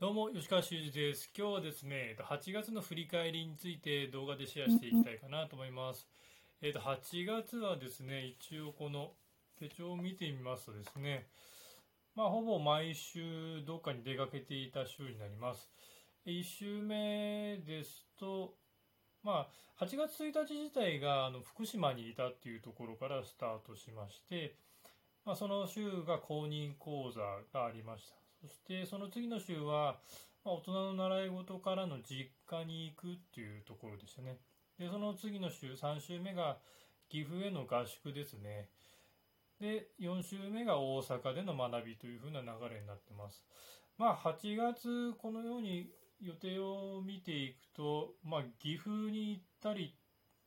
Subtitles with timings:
[0.00, 1.28] どうも、吉川修司です。
[1.36, 6.06] 今日はですね、8月の振り返りについて動画でシェアしていきたいかなと思います。
[6.62, 9.10] えっと、8月はですね、一応この
[9.58, 11.26] 手帳を見てみますとですね、
[12.14, 15.68] まあ、ほぼ毎週どっかに出かけていた週になります。
[16.26, 18.54] 1週目ですと、
[19.24, 19.48] ま
[19.80, 24.54] あ、8月1日自体があの福島にいたっていうところからスタートしまして、
[25.24, 27.20] まあ、その週が公認講座
[27.52, 28.27] がありました。
[28.40, 29.98] そしてその次の週は、
[30.44, 34.38] まあ、大人の習い事からの実家に行くっていうところでしたね。
[34.78, 36.58] で、その次の週、3週目が
[37.08, 38.68] 岐阜への合宿ですね。
[39.60, 43.44] で、4週目が大阪での学びというふうな流れになってます。
[43.96, 49.96] まあ、8月、このように予定を見ていくと、まあ、岐阜に行ったり、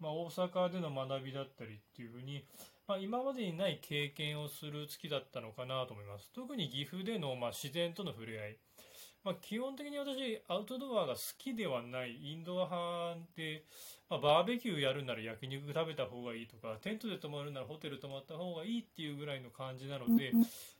[0.00, 2.44] まあ、大阪での学びだったりっていうふうに、
[2.86, 6.30] まあ、今までにない経験をする月だったのかなと思います。
[6.32, 8.58] 特に岐阜での、まあ、自然との触れ合い。
[9.24, 13.64] まあ、基本的に私、アウトドアが好きではないインドア派で、
[14.08, 20.32] まあ、バーベキューやるなら焼肉食べた方がいいとか、テントで泊まるならホテル泊まった方がいいっていうぐらいの感じなので、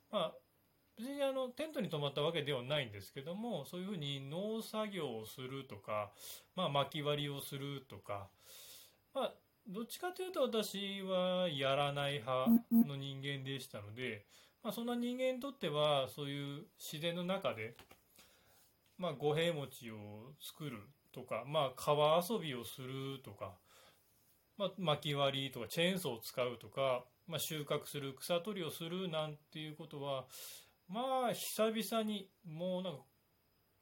[0.09, 0.33] まあ、
[0.97, 6.11] 別にあのテントに泊まったわけではないんですけどもそういうふうに農作業をするとか、
[6.55, 8.29] まあ、薪割りをするとか、
[9.13, 9.33] まあ、
[9.69, 14.25] どっちかというと私はやらない派の人間でしたので、
[14.63, 17.75] まあ、そんな人間にとってはそういう自然の中で、
[18.97, 20.79] まあ、五平餅を作る
[21.11, 23.55] とか、まあ、川遊びをするとか、
[24.57, 30.25] まあ、薪割りとかチェーンソーを使うとか、まあ、収穫する草取りをするなんていうことは
[30.87, 32.99] まあ久々にもうなんか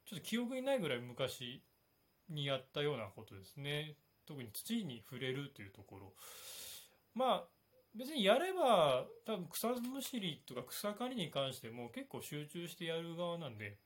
[0.04, 1.62] ちょっと記憶にないぐらい昔
[2.28, 3.94] にやったようなことですね
[4.26, 6.12] 特に土に触れるというところ。
[7.14, 7.44] まあ
[7.94, 13.78] 別にやれば多分草むしりとか草刈りに関しても結構集中してやる側なんで、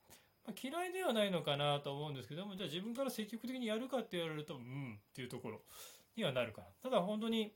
[0.44, 5.60] まあ、嫌いではないのかなと思うんですけどもじゃあ自分から積極的にやるかって言われるとうんっていうところ
[6.16, 6.66] にはなるかな。
[6.82, 7.52] ただ本当に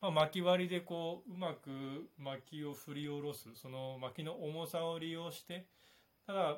[0.00, 5.66] まあ、巻き割りでこううまく薪を振り下ろすその薪の重さを利用して
[6.26, 6.56] ただ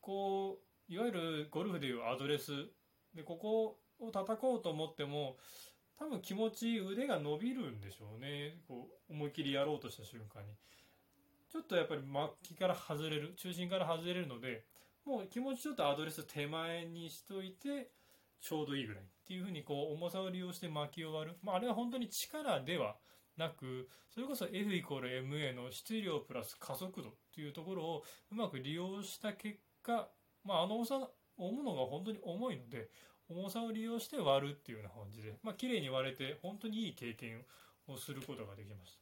[0.00, 2.52] こういわゆるゴルフでいうアドレス
[3.14, 5.36] でここを叩こうと思っても
[5.98, 8.56] 多分気持ち腕が伸びるんでしょうね。
[8.66, 10.54] こう思い切りやろうとした瞬間に。
[11.50, 14.64] ちょっとやっぱり薪から外れる中心から外れるので
[15.04, 17.90] もう気持ちちょっとアドレス手前にしといて
[18.40, 19.02] ちょうどいいぐらい。
[19.02, 22.96] っていうふうにこう重さを利用して薪を割る、まあ、あれは本当に力では
[23.36, 28.02] なくそれこそ F イコール MA の質量プラス加速度っていうところを
[28.32, 30.08] うまく利用した結果、
[30.44, 31.08] まあ、あの重さ
[31.40, 32.90] 重むのが本当に重いので
[33.28, 37.42] 重さを利用して割るっていうような感じで、まあ綺麗に割れて本当にいい経験
[37.86, 39.00] をすることができました。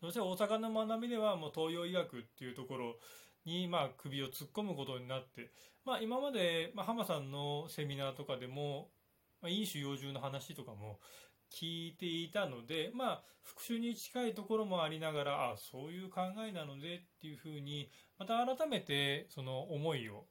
[0.00, 2.96] そして大阪の学びではもう東洋医学っていうところ
[3.44, 5.50] にまあ首を突っ込むことになって、
[5.84, 8.88] まあ、今まで、まあ、浜さんのセミナーとかでも、
[9.40, 10.98] まあ、飲酒養獣の話とかも
[11.52, 20.26] 聞いていたので、まあ、復習に近いところもありながらあそういう考えなのでっていうふうにまた改めてその思いを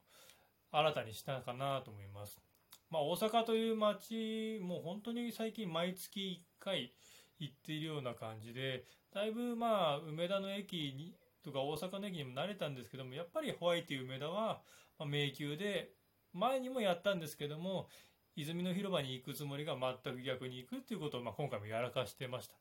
[0.78, 2.42] 新たにしたかなと思います。
[2.90, 6.94] まあ、大阪という街も本当に最近毎月1回
[7.40, 14.62] 行っているような感じでだいぶまあ梅田の駅にとか大阪の駅にも慣れたんですけどもやっぱりホワイト梅田は
[15.06, 15.92] 迷宮で
[16.34, 17.88] 前にもやったんですけども
[18.36, 22.56] 泉の広場に行くつもりが全く逆に行くっていうことをまあ今回もやらかしてました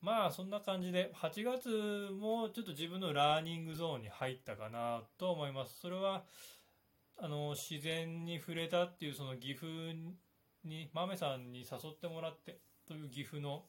[0.00, 1.68] まあそんな感じで8月
[2.12, 6.24] もちょっと自分のラーニングゾーンに入ったかなと思いますそれは
[7.22, 9.66] あの自然に触れたっていうその岐阜
[10.64, 13.64] に豆さんに誘ってもらってという岐阜の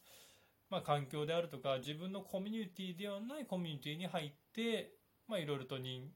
[0.72, 4.94] まあ、環境であるとか自分のコミュニティではないコミュニティに入って
[5.30, 6.10] いろいろと人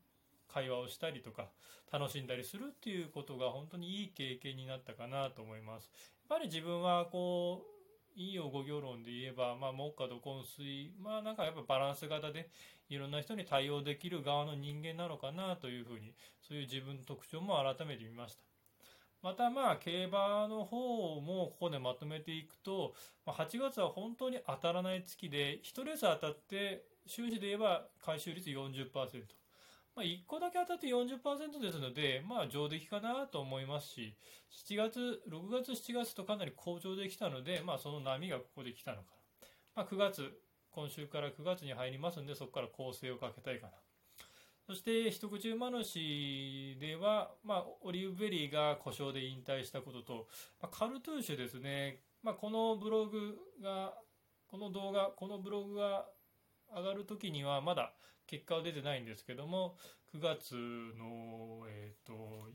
[0.52, 1.50] 会話をしたりとか
[1.92, 5.92] 楽しんだりするっていうことが本当にいい経験になったかなと思います。
[6.30, 7.66] やっぱり自分はこ
[8.16, 12.50] ういいよ五行論で言えば、まあ、木下土根水まあなんかやっぱバランス型で
[12.90, 18.44] いろんな人に対応できる側の人間なのかなというふうにそういう自分の特徴も改めて見ました。
[19.22, 22.94] またまあ競馬の方もここでまとめていくと
[23.26, 28.86] ま8月は本当に当たらない月で1レース当たって収支で言えば回収率40%、
[29.96, 34.16] まあ、1個だけ当たって40%ですのでまあ上出来かなと思いますし
[34.68, 39.04] 7月6月7月とかなり好調できたのでまあその波がここで来たのか
[39.42, 39.48] な、
[39.78, 40.34] まあ、9月
[40.72, 43.74] 今週から9月に入りますのでそこから構成をかけたいかな。
[44.68, 50.28] そして一口馬主では、まあ、オリーブベリーが故障で引退したことと、
[50.60, 53.94] まあ、カルトゥーシュですね、まあ、このブログが
[54.48, 56.06] この動画このブログが
[56.74, 57.94] 上がる時にはまだ
[58.28, 59.76] 結果は出てないんですけども
[60.16, 60.56] 9月
[60.98, 62.48] の、えーと、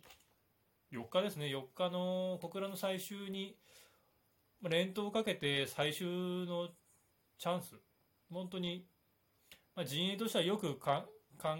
[0.93, 1.47] 4日ですね。
[1.47, 3.57] 4日の小倉の最終に
[4.63, 6.07] 連投をかけて最終
[6.47, 6.69] の
[7.39, 7.75] チャンス。
[8.31, 8.87] 本当に、
[9.75, 11.05] まあ、陣営としてはよく考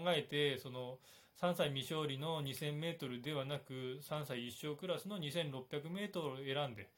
[0.07, 0.97] えてその
[1.41, 6.89] 3歳未勝利の 2000m ではなく3歳一勝クラスの 2600m を選んで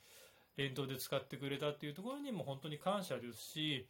[0.57, 3.87] 連投で使ってくれたっていうところにも本当に感謝ですし、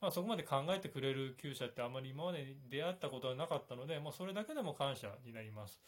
[0.00, 5.80] まあ、そこまで考えてくれる厩舎ってあまり今まで出会ったことはなかったので、まあ、それだけでも感謝になります。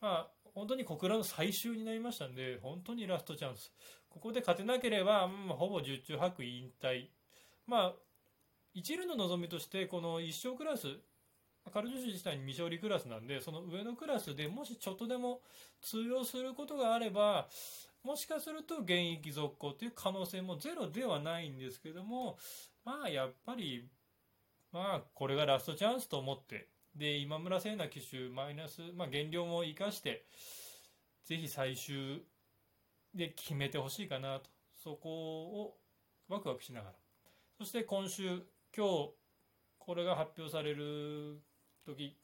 [0.00, 3.72] まあ、本当に小倉の最終になりましたんで、本当にラストチャンス。
[4.08, 7.08] ここで勝てなければ、うん、ほぼ十中八九引退。
[7.66, 7.94] まあ、
[8.74, 10.86] 一流の望みとして、この一勝クラス、
[11.72, 15.40] カル女子自体に未勝利クラスなんで、その上のクラスでもしちょっとでも
[15.80, 17.48] 通用することがあれば、
[18.04, 22.36] もしかすると現役続行という可能性もゼロではないんですけども、
[22.84, 23.88] まあやっぱり、
[24.72, 30.26] まあこれがラストチャンスと思って、で、今村聖奈騎手マイナス、まあ減量も生かして、
[31.24, 32.22] ぜひ最終
[33.14, 34.50] で決めてほしいかなと、
[34.82, 35.78] そこを
[36.28, 36.94] ワクワクしながら。
[37.58, 38.42] そして今週、
[38.76, 39.10] 今日、
[39.78, 41.40] これが発表される
[41.86, 42.18] 時、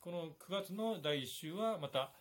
[0.00, 2.12] この9月の第1週はまた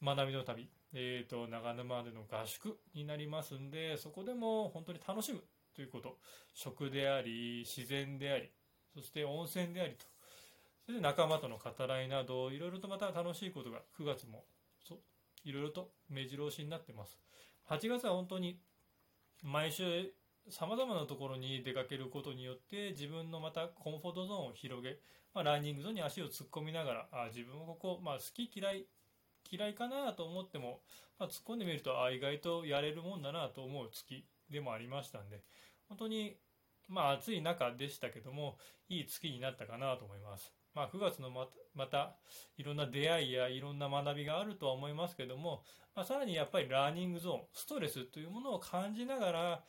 [0.00, 5.42] 学びの旅、えーと、長沼での合宿になりますんでそこでも本当に楽しむ
[5.74, 6.18] ということ。
[6.54, 8.50] 食であり自然であり
[8.94, 10.04] そして温泉でありと。
[10.84, 14.44] それで仲間との語らいなどいろいろとまた楽しいことが9月も
[15.44, 17.18] いろいろと目白押しになってます。
[17.68, 18.60] 8月は本当に
[19.42, 20.12] 毎週
[20.48, 24.98] さまざまなところに出かけることによって自分のまたコンフォートゾーンを広げ、
[25.34, 28.86] まあ、ランニングゾーンに足を突っ込みながらあ自分もここ、まあ、好き嫌い
[29.52, 30.80] 嫌いかなと思っても、
[31.18, 35.42] まあ、突っ込んでみるとあ意外とやれるもんだなと思う月でもありましたんで
[35.88, 36.36] 本当に
[36.88, 38.56] まあ暑い中でしたけども
[38.88, 40.52] いい月になったかなと思います。
[40.74, 42.16] まあ、9月のまたまた
[42.56, 45.62] いろんな出会いやいろんな学びがあるとは思いますけども、
[45.94, 49.64] まあ、さらにやっぱりラーニングゾーンストレスというものを感じながら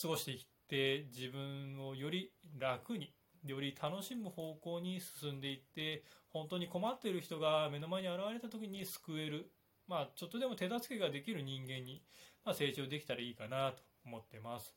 [0.00, 0.38] 過ごしていっ
[0.68, 3.12] て自分をより楽に
[3.52, 9.50] より楽しむ方向に進んでいって本当に困っている人が目の前に現れた時に救える、
[9.86, 12.02] まあ、ちょっとでも手助けができる人間に、
[12.44, 14.74] まあ、成長できたらいいかなと思ってます。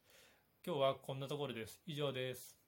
[0.66, 1.82] 今日はこんなところです。
[1.86, 2.61] 以上です。